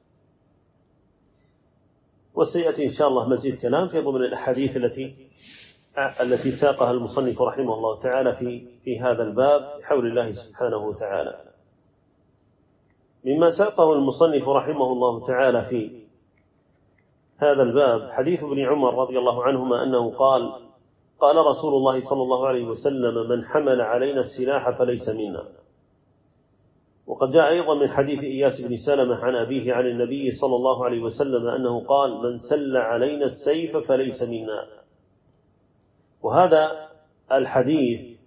[2.35, 5.13] وسيأتي إن شاء الله مزيد كلام في ضمن الأحاديث التي
[6.21, 11.41] التي ساقها المصنف رحمه الله تعالى في في هذا الباب بحول الله سبحانه وتعالى.
[13.25, 16.03] مما ساقه المصنف رحمه الله تعالى في
[17.37, 20.53] هذا الباب حديث ابن عمر رضي الله عنهما أنه قال
[21.19, 25.62] قال رسول الله صلى الله عليه وسلم من حمل علينا السلاح فليس منا.
[27.07, 31.01] وقد جاء أيضا من حديث إياس بن سلمة عن أبيه عن النبي صلى الله عليه
[31.01, 34.67] وسلم أنه قال من سل علينا السيف فليس منا.
[36.21, 36.89] وهذا
[37.31, 38.19] الحديث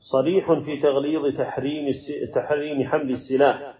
[0.00, 1.90] صريح في تغليظ تحريم
[2.34, 3.74] تحريم حمل السلاح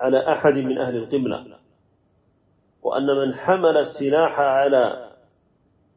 [0.00, 1.58] على أحد من أهل القبلة
[2.82, 5.12] وأن من حمل السلاح على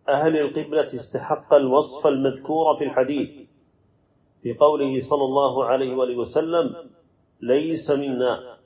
[0.09, 3.29] أهل القبلة استحق الوصف المذكور في الحديث.
[4.43, 6.75] في قوله صلى الله عليه وآله وسلم
[7.41, 8.57] ليس منا.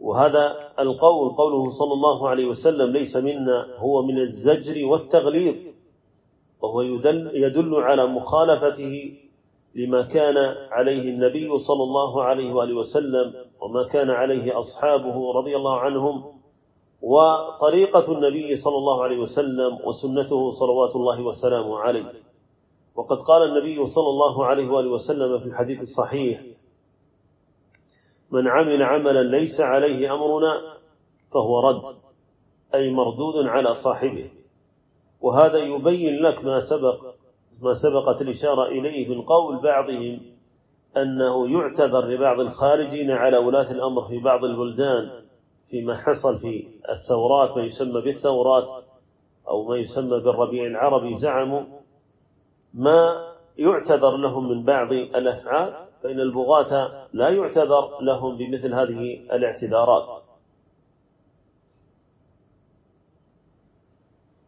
[0.00, 5.54] وهذا القول قوله صلى الله عليه وسلم ليس منا هو من الزجر والتغليظ
[6.60, 9.14] وهو يدل, يدل على مخالفته
[9.74, 10.36] لما كان
[10.70, 16.16] عليه النبي صلى الله عليه وآله وسلم وما كان عليه أصحابه رضي الله عنهم
[17.02, 22.27] وطريقة النبي صلى الله عليه وسلم وسنته صلوات الله وسلامه عليه.
[22.98, 26.42] وقد قال النبي صلى الله عليه وآله وسلم في الحديث الصحيح
[28.30, 30.78] من عمل عملا ليس عليه أمرنا
[31.32, 31.96] فهو رد
[32.74, 34.30] أي مردود على صاحبه.
[35.20, 37.04] وهذا يبين لك ما سبق
[37.60, 40.20] ما سبقت الإشارة إليه من قول بعضهم
[40.96, 45.10] أنه يعتذر لبعض الخارجين على ولاة الأمر في بعض البلدان
[45.70, 48.84] فيما حصل في الثورات ما يسمى بالثورات
[49.48, 51.77] أو ما يسمى بالربيع العربي زعموا
[52.74, 60.22] ما يعتذر لهم من بعض الأفعال فإن البغاة لا يعتذر لهم بمثل هذه الاعتذارات.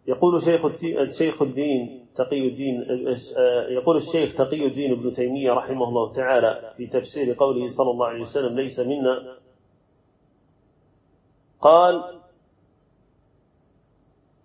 [0.06, 0.66] يقول شيخ
[1.08, 2.86] شيخ الدين تقي الدين
[3.68, 8.20] يقول الشيخ تقي الدين ابن تيمية رحمه الله تعالى في تفسير قوله صلى الله عليه
[8.20, 9.36] وسلم ليس منا.
[11.60, 12.19] قال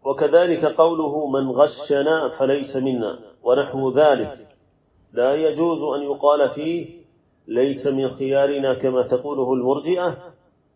[0.05, 4.47] وكذلك قوله من غشنا فليس منا ونحو ذلك.
[5.13, 7.05] لا يجوز أن يقال فيه
[7.47, 10.17] ليس من خيارنا كما تقوله المرجئة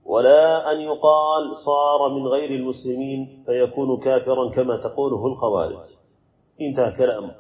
[0.06, 5.90] ولا أن يقال صار من غير المسلمين فيكون كافرا كما تقوله الخوارج.
[6.62, 7.36] انتهى كلامه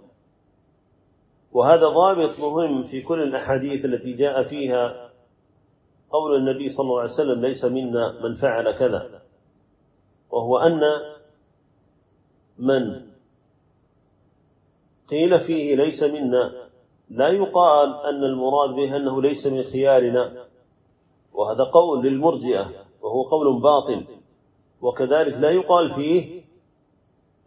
[1.51, 5.09] وهذا ضابط مهم في كل الأحاديث التي جاء فيها
[6.09, 9.21] قول النبي صلى الله عليه وسلم ليس منا من فعل كذا
[10.29, 10.81] وهو أن
[12.59, 13.09] من؟
[15.09, 16.69] قيل فيه ليس منا.
[17.09, 20.45] لا يقال أن المراد به أنه ليس من خيارنا.
[21.33, 22.69] وهذا قول للمرجئة
[23.01, 24.05] وهو قول باطل.
[24.81, 26.43] وكذلك لا يقال فيه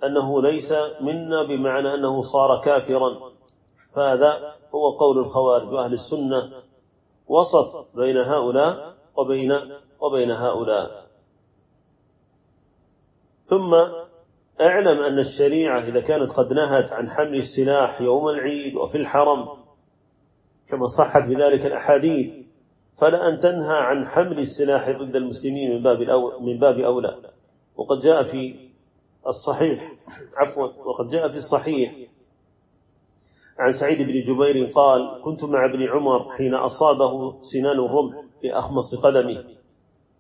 [0.05, 3.33] أنه ليس منا بمعنى أنه صار كافرا.
[3.95, 6.53] فهذا هو قول الخوارج وأهل السنة.
[7.29, 9.53] وسط بين هؤلاء وبين
[10.01, 11.07] وبين هؤلاء.
[13.45, 13.75] ثم
[14.67, 19.49] أعلم أن الشريعة إذا كانت قد نهت عن حمل السلاح يوم العيد وفي الحرم
[20.69, 22.33] كما صحت بذلك الأحاديث
[23.01, 26.01] فلا أن تنهى عن حمل السلاح ضد المسلمين من باب
[26.41, 27.19] من باب أولى.
[27.77, 28.71] وقد جاء في
[29.27, 29.93] الصحيح
[30.37, 31.95] عفوا وقد جاء في الصحيح
[33.59, 38.95] عن سعيد بن جبير قال كنت مع ابن عمر حين أصابه سنان الرمح في أخمص
[38.95, 39.45] قدمه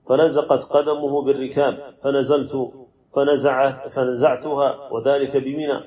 [0.09, 2.73] فلزقت قدمه بالركاب فنزلت
[3.15, 5.81] فنزع فنزعتها وذلك بمنى.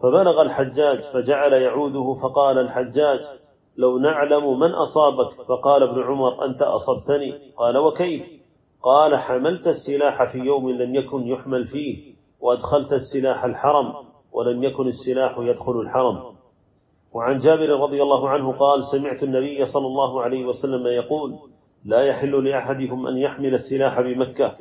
[0.00, 3.20] فبلغ الحجاج فجعل يعوده فقال الحجاج
[3.76, 7.52] لو نعلم من أصابك؟ فقال ابن عمر أنت أصبتني.
[7.56, 8.22] قال وكيف؟
[8.82, 13.94] قال حملت السلاح في يوم لم يكن يحمل فيه وأدخلت السلاح الحرم
[14.32, 16.32] ولم يكن السلاح يدخل الحرم.
[17.12, 21.38] وعن جابر رضي الله عنه قال سمعت النبي صلى الله عليه وسلم يقول
[21.84, 24.56] لا يحل لأحدكم أن يحمل السلاح بمكة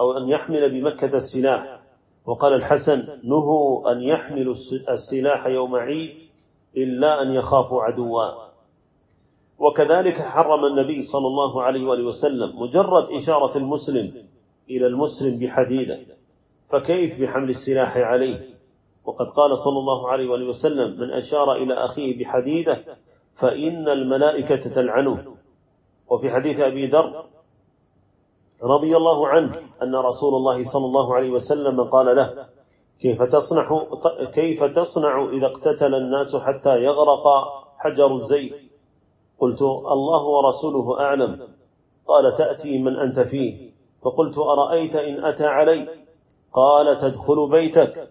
[0.00, 1.80] أو أن يحمل بمكة السلاح.
[2.26, 4.54] وقال الحسن نهوا أن يحملوا
[4.90, 6.10] السلاح يوم عيد
[6.76, 8.44] إلا أن يخافوا عدوا.
[9.58, 14.26] وكذلك حرم النبي صلى الله عليه وآله وسلم مجرد إشارة المسلم
[14.70, 16.00] إلى المسلم بحديدة.
[16.68, 18.54] فكيف بحمل السلاح عليه؟
[19.04, 22.84] وقد قال صلى الله عليه وآله وسلم من أشار إلى أخيه بحديدة
[23.32, 25.36] فإن الملائكة تلعنه.
[26.08, 27.24] وفي حديث أبي ذر
[28.62, 32.46] رضي الله عنه أن رسول الله صلى الله عليه وسلم قال له
[33.00, 33.86] كيف تصنع
[34.34, 37.24] كيف تصنع إذا اقتتل الناس حتى يغرق
[37.78, 38.72] حجر الزيت؟
[39.38, 41.48] قلت الله ورسوله أعلم.
[42.06, 43.70] قال تأتي من أنت فيه.
[44.02, 45.88] فقلت أرأيت إن أتى علي؟
[46.52, 48.10] قال تدخل بيتك.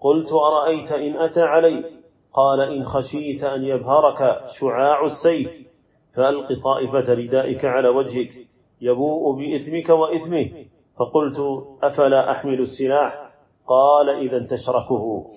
[0.00, 1.84] قلت أرأيت إن أتى علي؟
[2.32, 5.68] قال إن خشيت أن يبهرك شعاع السيف
[6.14, 8.47] فألق طائفة ردائك على وجهك.
[8.80, 10.64] يبوء بإثمك وإثمه.
[10.96, 13.28] فقلت أفلا أحمل السلاح؟
[13.66, 15.30] قال إذا تشركه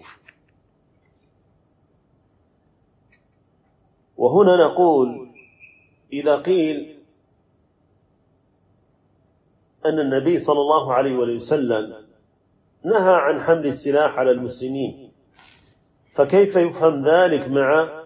[4.17, 5.32] وهنا نقول
[6.13, 6.97] إذا قيل
[9.86, 11.95] أن النبي صلى الله عليه وسلم
[12.84, 15.12] نهى عن حمل السلاح على المسلمين
[16.13, 18.01] فكيف يفهم ذلك مع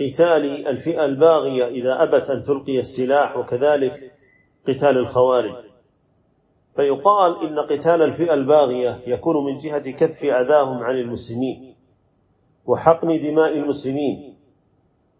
[0.00, 4.12] قتال الفئة الباغية إذا أبت أن تلقي السلاح وكذلك
[4.68, 5.54] قتال الخوارج.
[6.76, 11.74] فيقال إن قتال الفئة الباغية يكون من جهة كف أذاهم عن المسلمين
[12.66, 14.36] وحقن دماء المسلمين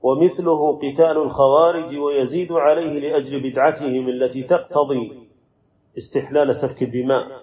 [0.02, 5.28] ومثله قتال الخوارج ويزيد عليه لأجل بدعتهم التي تقتضي
[5.98, 7.42] استحلال سفك الدماء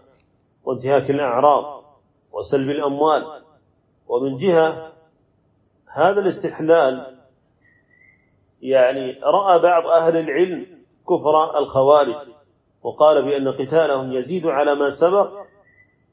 [0.64, 1.84] وانتهاك الأعراض
[2.32, 3.42] وسلب الأموال.
[4.08, 4.94] ومن جهة
[5.94, 7.18] هذا الاستحلال
[8.62, 10.75] يعني رأى بعض أهل العلم
[11.10, 12.16] كفر الخوارج.
[12.84, 15.32] وقال بأن قتالهم يزيد على ما سبق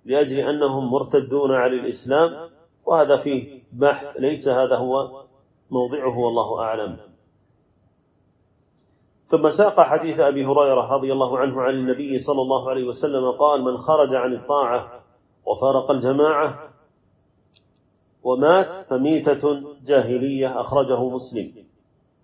[0.04, 2.50] لأجل أنهم مرتدون عن الإسلام.
[2.86, 5.22] وهذا فيه بحث ليس هذا هو
[5.70, 7.12] موضعه والله أعلم.
[9.32, 13.62] ثم ساق حديث أبي هريرة رضي الله عنه عن النبي صلى الله عليه وسلم قال
[13.64, 15.02] من خرج عن الطاعة
[15.46, 16.68] وفارق الجماعة
[18.22, 21.61] ومات فميتة جاهلية أخرجه مسلم.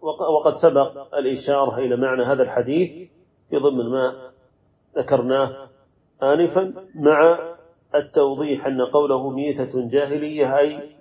[0.00, 3.08] وقد سبق الإشارة إلى معنى هذا الحديث
[3.50, 4.30] في ضمن ما
[4.96, 5.68] ذكرناه
[6.22, 7.38] آنفا مع
[7.94, 10.96] التوضيح أن قوله ميتة جاهلية أي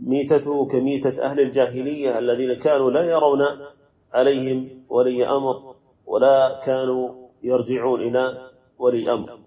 [0.00, 3.46] ميتته كميتة أهل الجاهلية الذين كانوا لا يرون
[4.12, 5.74] عليهم ولي أمر
[6.06, 9.38] ولا كانوا يرجعون إلى ولي أمر.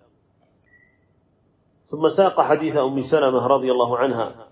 [1.92, 4.51] ثم ساق حديث أم سلمة رضي الله عنها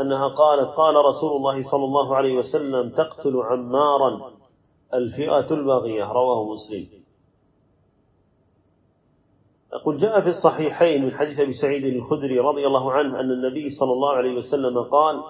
[0.00, 4.32] أنها قالت قال رسول الله صلى الله عليه وسلم تقتل عمارا
[4.94, 6.12] الفئة الباغية.
[6.12, 6.86] رواه مسلم.
[9.72, 13.92] يقول جاء في الصحيحين من حديث أبي سعيد الخدري رضي الله عنه أن النبي صلى
[13.92, 15.22] الله عليه وسلم قال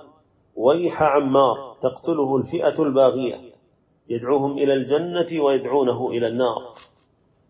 [0.56, 3.40] ويح عمار تقتله الفئة الباغية.
[4.08, 6.72] يدعوهم إلى الجنة ويدعونه إلى النار.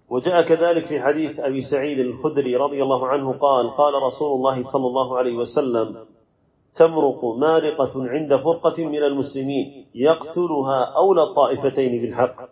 [0.09, 4.87] وجاء كذلك في حديث أبي سعيد الخدري رضي الله عنه قال قال رسول الله صلى
[4.87, 6.15] الله عليه وسلم
[6.77, 12.51] تمرق مارقة عند فرقة من المسلمين يقتلها أولى الطائفتين بالحق.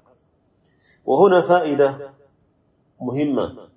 [1.04, 2.10] وهنا فائدة
[3.00, 3.68] مهمة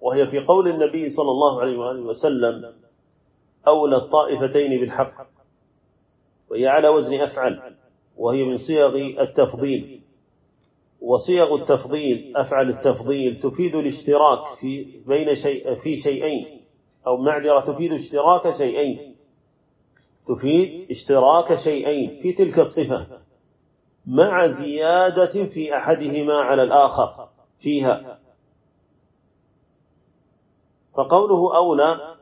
[0.00, 2.74] وهي في قول النبي صلى الله عليه وآله وسلم
[3.68, 5.26] أولى الطائفتين بالحق
[6.50, 7.76] وهي على وزن أفعل
[8.16, 10.02] وهي من صيغ التفضيل.
[11.00, 16.46] وصيغ التفضيل أفعل التفضيل تفيد الاشتراك في بين شيء في شيئين
[17.06, 19.11] أو معذرة تفيد اشتراك شيئين.
[20.26, 23.06] تفيد اشتراك شيئين في تلك الصفة
[24.06, 28.18] مع زيادة في أحدهما على الآخر فيها.
[30.94, 32.16] فقوله أولى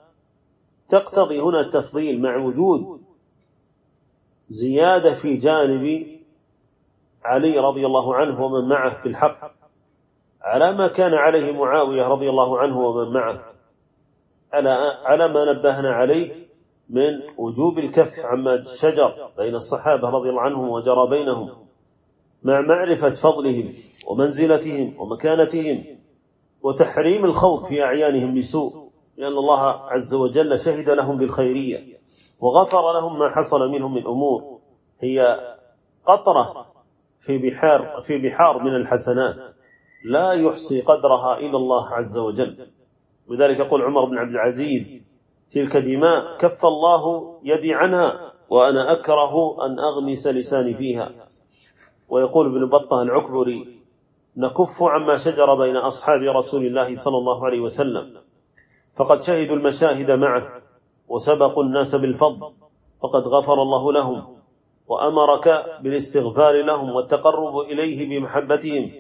[0.89, 3.01] تقتضي هنا التفضيل مع وجود
[4.49, 6.07] زيادة في جانب
[7.25, 9.53] علي رضي الله عنه ومن معه في الحق
[10.42, 13.44] على ما كان عليه معاوية رضي الله عنه ومن معه
[14.53, 14.71] على
[15.05, 16.50] على ما نبهنا عليه
[16.91, 21.51] من وجوب الكف عما شجر بين الصحابة رضي الله عنهم وجرى بينهم
[22.43, 23.69] مع معرفة فضلهم
[24.07, 25.83] ومنزلتهم ومكانتهم
[26.63, 29.61] وتحريم الخوض في أعيانهم بسوء لأن الله
[29.91, 32.01] عز وجل شهد لهم بالخيرية
[32.41, 34.61] وغفر لهم ما حصل منهم من أمور.
[35.01, 35.41] هي
[36.07, 36.67] قطرة
[37.21, 39.37] في بحار في بحار من الحسنات.
[40.05, 42.67] لا يحصي قدرها إلا الله عز وجل.
[43.29, 45.10] لذلك يقول عمر بن عبد العزيز
[45.51, 51.11] تلك دماء كف الله يدي عنها وأنا أكره أن أغمس لساني فيها.
[52.09, 53.81] ويقول ابن بطة العكبري
[54.37, 58.17] نكف عما شجر بين أصحاب رسول الله صلى الله عليه وسلم.
[58.96, 60.63] فقد شهدوا المشاهد معه
[61.09, 62.53] وسبقوا الناس بالفضل
[63.03, 64.37] فقد غفر الله لهم
[64.88, 68.90] وأمرك بالاستغفار لهم والتقرب إليه بمحبتهم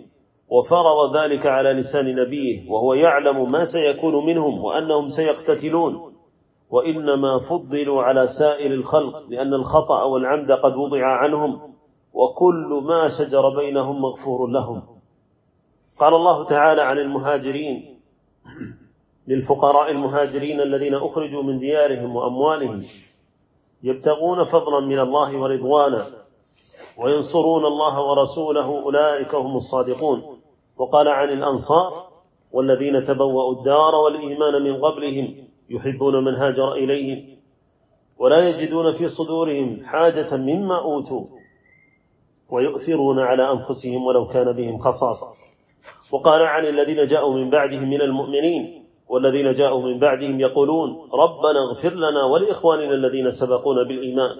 [0.48, 6.09] وفرض ذلك على لسان نبيه وهو يعلم ما سيكون منهم وأنهم سيقتتلون.
[6.70, 11.74] وإنما فضلوا على سائر الخلق لأن الخطأ والعمد قد وضع عنهم
[12.12, 14.82] وكل ما شجر بينهم مغفور لهم.
[15.98, 18.00] قال الله تعالى عن المهاجرين
[19.28, 22.82] للفقراء المهاجرين الذين أخرجوا من ديارهم وأموالهم
[23.82, 26.06] يبتغون فضلا من الله ورضوانا
[26.98, 30.40] وينصرون الله ورسوله أولئك هم الصادقون.
[30.76, 32.10] وقال عن الأنصار
[32.52, 35.39] والذين تبوأوا الدار والإيمان من قبلهم
[35.70, 37.36] يحبون من هاجر إليهم
[38.18, 41.24] ولا يجدون في صدورهم حاجة مما أوتوا
[42.50, 45.26] ويؤثرون على أنفسهم ولو كان بهم خصاصة.
[46.12, 51.94] وقال عن الذين جاءوا من بعدهم من المؤمنين والذين جاءوا من بعدهم يقولون ربنا اغفر
[51.94, 54.36] لنا ولإخواننا الذين سبقونا بالإيمان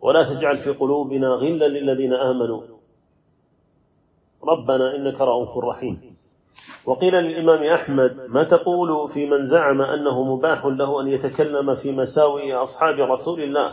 [0.00, 2.62] ولا تجعل في قلوبنا غلا للذين آمنوا.
[4.44, 6.19] ربنا إنك رؤوف رحيم.
[6.84, 12.52] وقيل للإمام أحمد ما تقول في من زعم أنه مباح له أن يتكلم في مساوئ
[12.52, 13.72] أصحاب رسول الله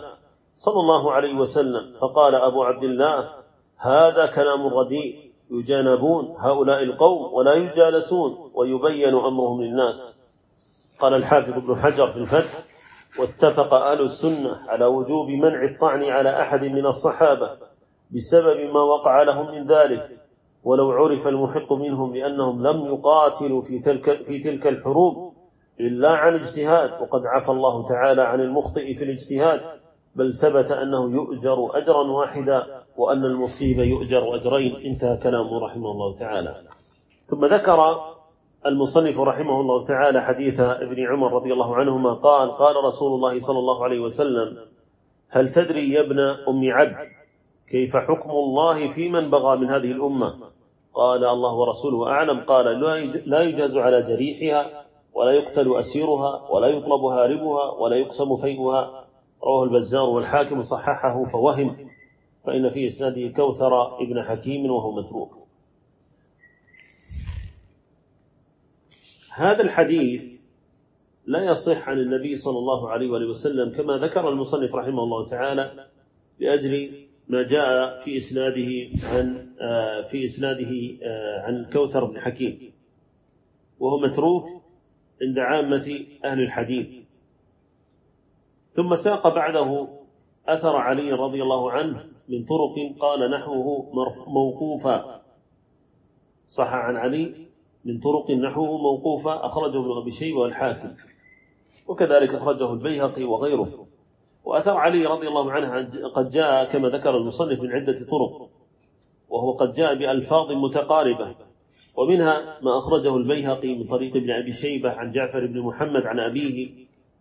[0.56, 3.30] صلى الله عليه وسلم؟ فقال أبو عبد الله
[3.78, 10.18] هذا كلام رديء يجانبون هؤلاء القوم ولا يجالسون ويبين أمرهم للناس.
[11.00, 12.64] قال الحافظ ابن حجر في الفتح
[13.20, 17.58] واتفق أهل السنة على وجوب منع الطعن على أحد من الصحابة
[18.12, 20.27] بسبب ما وقع لهم من ذلك
[20.68, 25.34] ولو عرف المحق منهم لأنهم لم يقاتلوا في تلك, في تلك الحروب
[25.80, 29.62] إلا عن اجتهاد وقد عفى الله تعالى عن المخطئ في الاجتهاد
[30.16, 34.76] بل ثبت أنه يؤجر أجرا واحدا وأن المصيب يؤجر أجرين.
[34.86, 36.56] انتهى كلامه رحمه الله تعالى.
[37.28, 38.02] ثم ذكر
[38.66, 43.60] المصنف رحمه الله تعالى حديث ابن عمر رضي الله عنهما قال قال رسول الله صلى
[43.60, 44.58] الله عليه وسلم
[45.30, 47.10] هل تدري يا ابن أم عبد
[47.70, 50.57] كيف حكم الله في من بغى من هذه الأمة؟
[50.98, 52.40] قال الله ورسوله أعلم.
[52.40, 52.66] قال
[53.26, 59.06] لا يجاز على جريحها ولا يقتل أسيرها ولا يطلب هاربها ولا يقسم فيئها
[59.44, 61.90] رواه البزار والحاكم صححه فوهم.
[62.46, 65.38] فإن في إسناده كوثر ابن حكيم وهو متروك.
[69.34, 70.38] هذا الحديث
[71.26, 75.88] لا يصح عن النبي صلى الله عليه وآله وسلم كما ذكر المصنف رحمه الله تعالى
[76.40, 82.72] لأجل ما جاء في إسناده عن آه، في إسناده آه، عن كوثر بن حكيم
[83.80, 84.46] وهو متروك
[85.22, 86.96] عند عامة أهل الحديث.
[88.76, 89.88] ثم ساق بعده
[90.48, 93.92] أثر علي رضي الله عنه من طرق قال نحوه
[94.28, 95.22] موقوفا.
[96.48, 97.48] صح عن علي
[97.86, 100.94] من طرق نحوه موقوفا أخرجه ابن أبي شيبة والحاكم
[101.88, 103.88] وكذلك أخرجه البيهقي وغيره.
[104.48, 108.50] وأثر علي رضي الله عنه قد جاء كما ذكر المصنف من عدة طرق
[109.30, 111.36] وهو قد جاء بألفاظ متقاربة
[111.96, 116.70] ومنها ما أخرجه البيهقي من طريق ابن أبي شيبة عن جعفر بن محمد عن أبيه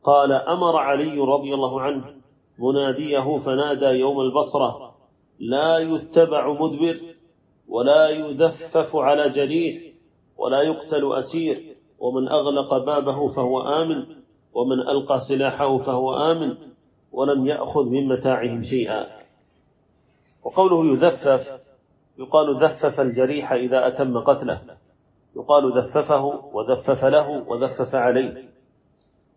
[0.03, 2.05] قال أمر علي رضي الله عنه
[2.59, 4.95] مناديه فنادى يوم البصرة
[5.39, 7.01] لا يتبع مدبر
[7.69, 9.83] ولا يذفف على جريح
[10.37, 14.07] ولا يقتل أسير ومن أغلق بابه فهو آمن
[14.53, 16.76] ومن ألقى سلاحه فهو آمن
[17.17, 19.07] ولم يأخذ من متاعهم شيئا.
[20.45, 21.61] وقوله يذفف
[22.19, 24.61] يقال ذفف الجريح إذا أتم قتله.
[25.37, 28.49] يقال ذففه وذفف له وذفف عليه.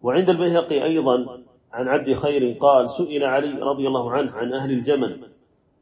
[0.02, 1.40] وعند البيهقي أيضا
[1.74, 5.30] عن عبد خير قال سئل علي رضي الله عنه عن أهل الجمل.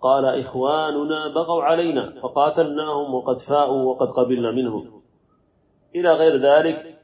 [0.01, 5.01] قال إخواننا بغوا علينا فقاتلناهم وقد فاءوا وقد قبلنا منهم.
[5.95, 6.99] إلى غير ذلك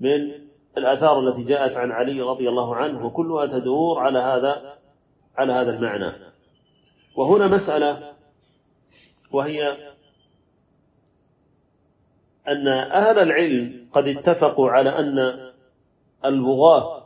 [0.00, 4.78] من الآثار التي جاءت عن علي رضي الله عنه وكلها تدور على هذا
[5.36, 6.12] على هذا المعنى.
[7.16, 8.12] وهنا مسألة
[9.30, 9.92] وهي
[12.48, 15.52] أن أهل العلم قد اتفقوا على أن
[16.24, 17.02] البغاة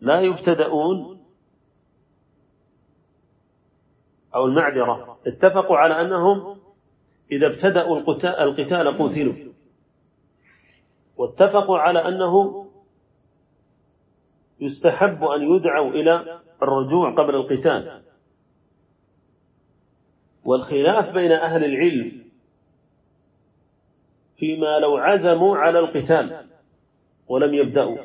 [0.00, 1.24] لا يبتدؤون
[4.34, 6.58] أو المعذرة اتفقوا على أنهم
[7.32, 7.98] إذا ابتدأوا
[8.40, 9.47] القتال قتلوا.
[11.18, 12.66] واتفقوا على أنه
[14.60, 18.02] يستحب أن يدعوا إلى الرجوع قبل القتال.
[20.44, 22.24] والخلاف بين أهل العلم
[24.36, 26.46] فيما لو عزموا على القتال
[27.28, 27.98] ولم يبدأوا.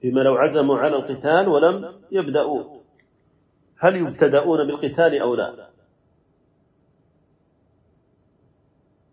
[0.00, 2.80] فيما لو عزموا على القتال ولم يبدأوا.
[3.78, 5.70] هل يبتدأون بالقتال أو لا؟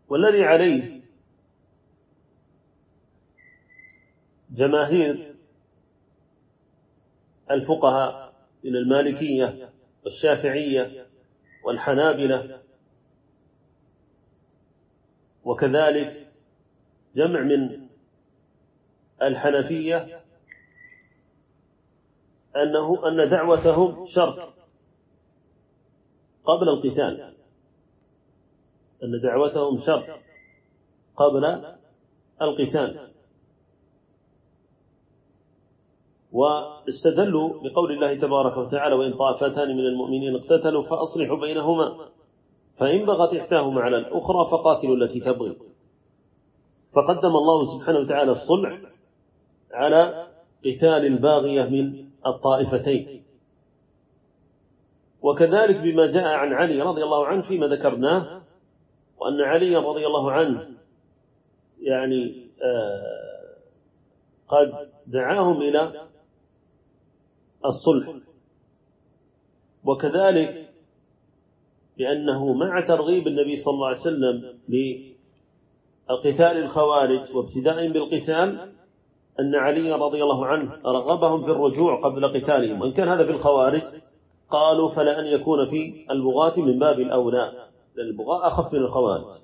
[0.10, 1.01] والذي عليه
[4.52, 5.36] جماهير
[7.52, 8.34] الفقهاء
[8.64, 9.70] من المالكية
[10.04, 11.08] والشافعية
[11.64, 12.62] والحنابلة
[15.44, 16.32] وكذلك
[17.16, 17.88] جمع من
[19.22, 20.22] الحنفية
[22.56, 24.54] أنه أن دعوتهم شرط
[26.46, 27.34] قبل القتال.
[29.04, 30.20] أن دعوتهم شرط
[31.16, 31.76] قبل
[32.42, 33.11] القتال.
[36.32, 42.10] واستدلوا بقول الله تبارك وتعالى وإن طائفتان من المؤمنين اقتتلوا فأصلحوا بينهما.
[42.76, 45.58] فإن بغت إحداهما على الأخرى فقاتلوا التي تبغي.
[46.92, 48.80] فقدم الله سبحانه وتعالى الصلح
[49.72, 50.28] على
[50.66, 53.24] قتال الباغية من الطائفتين.
[55.22, 58.42] وكذلك بما جاء عن علي رضي الله عنه فيما ذكرناه
[59.18, 60.68] وأن علي رضي الله عنه
[61.82, 63.56] يعني آه
[64.48, 66.08] قد دعاهم إلى
[67.66, 68.14] الصلح.
[69.86, 70.70] وكذلك
[71.98, 74.60] لأنه مع ترغيب النبي صلى الله عليه وسلم
[76.10, 78.72] لقتال الخوارج وابتداء بالقتال
[79.40, 82.82] أن علي رضي الله عنه رغبهم في الرجوع قبل قتالهم.
[82.82, 83.84] وإن كان هذا في الخوارج
[84.50, 89.42] قالوا فلا أن يكون في البغاة من باب الأولى لأن البغاة أخف من الخوارج.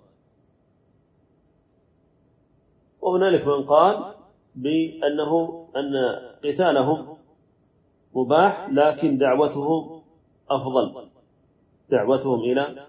[3.02, 4.14] وهنالك من قال
[4.56, 5.96] بأنه أن
[6.44, 7.17] قتالهم
[8.16, 10.02] مباح لكن دعوتهم
[10.50, 11.10] أفضل.
[11.90, 12.88] دعوتهم إلى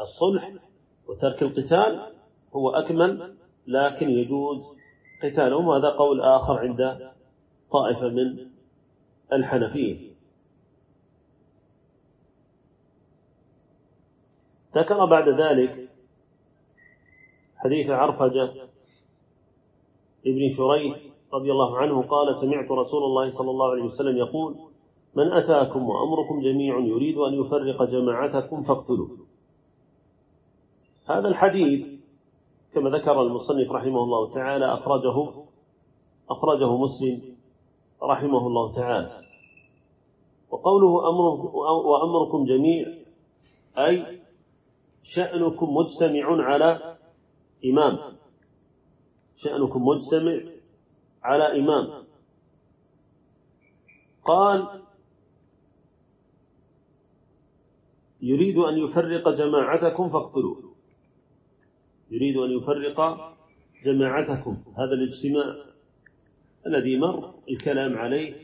[0.00, 0.52] الصلح
[1.08, 2.12] وترك القتال
[2.52, 4.66] هو أكمل لكن يجوز
[5.22, 5.66] قتالهم.
[5.66, 7.10] وهذا قول آخر عند
[7.70, 8.48] طائفة من
[9.32, 10.08] الحنفية
[14.76, 15.88] ذكر بعد ذلك
[17.56, 18.68] حديث عرفجة
[20.26, 20.98] ابن شريح
[21.34, 24.56] رضي الله عنه قال سمعت رسول الله صلى الله عليه وسلم يقول
[25.14, 29.10] من أتاكم وأمركم جميع يريد أن يفرق جماعتكم فاقتلوه.
[31.06, 32.00] هذا الحديث
[32.74, 35.30] كما ذكر المصنف رحمه الله تعالى أخرجه
[36.30, 37.22] أخرجه مسلم
[38.02, 39.22] رحمه الله تعالى.
[40.50, 40.86] وقوله
[41.66, 42.86] وأمركم جميع
[43.78, 44.20] أي
[45.02, 46.96] شأنكم مجتمع على
[47.64, 47.98] إمام.
[49.36, 50.40] شأنكم مجتمع
[51.22, 52.04] على إمام.
[54.24, 54.82] قال
[58.22, 60.74] يريد أن يفرق جماعتكم فاقتلوه.
[62.10, 63.34] يريد أن يفرق
[63.84, 64.62] جماعتكم.
[64.76, 65.56] هذا الاجتماع
[66.66, 68.34] الذي مر الكلام عليه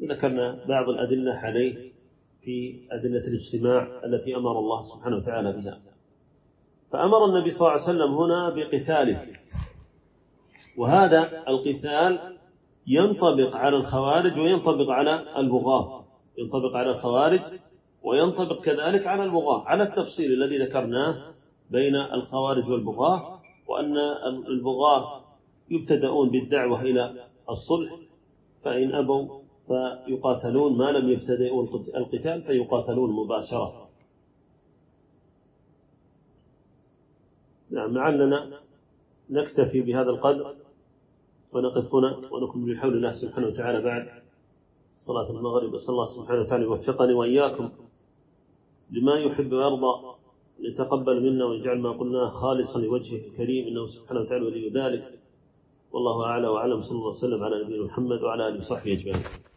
[0.00, 1.92] ذكرنا بعض الأدلة عليه
[2.40, 5.80] في أدلة الاجتماع التي أمر الله سبحانه وتعالى بها.
[6.92, 9.41] فأمر النبي صلى الله عليه وسلم هنا بقتاله.
[10.76, 12.38] وهذا القتال
[12.86, 16.04] ينطبق على الخوارج وينطبق على البغاة.
[16.38, 17.40] ينطبق على الخوارج
[18.02, 21.34] وينطبق كذلك على البغاة على التفصيل الذي ذكرناه
[21.70, 23.96] بين الخوارج والبغاة وأن
[24.48, 25.24] البغاة
[25.70, 27.96] يبتدؤون بالدعوة إلى الصلح
[28.64, 31.62] فإن أبوا فيقاتلون ما لم يبتدئوا
[31.96, 33.88] القتال فيقاتلون مباشرة.
[37.70, 38.60] نعم لعلنا
[39.30, 40.54] نكتفي بهذا القدر.
[41.52, 44.04] ونقف هنا ونكمل بحول الله سبحانه وتعالى بعد.
[44.96, 45.74] صلاة المغرب.
[45.74, 47.70] أسأل الله سبحانه وتعالى يوفقني وإياكم
[48.90, 49.92] لما يحب ويرضى
[50.60, 55.18] يتقبل منا ويجعل ما قلناه خالصا لوجهه الكريم إنه سبحانه وتعالى ولي ذلك.
[55.92, 56.82] والله أعلى وأعلم.
[56.82, 59.51] صلى الله وسلم على نبينا محمد وعلى آله وصحبه أجمعين.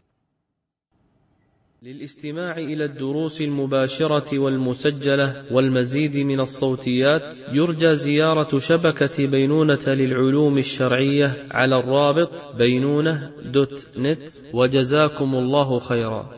[1.82, 11.78] للاستماع إلى الدروس المباشرة والمسجلة والمزيد من الصوتيات يرجى زيارة شبكة بينونة للعلوم الشرعية على
[11.78, 16.35] الرابط بينونة دوت نت وجزاكم الله خيرا.